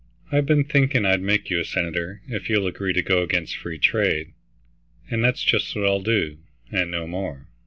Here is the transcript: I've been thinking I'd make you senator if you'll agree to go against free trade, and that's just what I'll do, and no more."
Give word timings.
I've 0.31 0.47
been 0.47 0.63
thinking 0.63 1.05
I'd 1.05 1.21
make 1.21 1.51
you 1.51 1.63
senator 1.63 2.23
if 2.27 2.49
you'll 2.49 2.65
agree 2.65 2.91
to 2.91 3.03
go 3.03 3.21
against 3.21 3.55
free 3.55 3.77
trade, 3.77 4.31
and 5.11 5.23
that's 5.23 5.43
just 5.43 5.75
what 5.75 5.85
I'll 5.85 6.01
do, 6.01 6.39
and 6.71 6.89
no 6.89 7.05
more." 7.05 7.45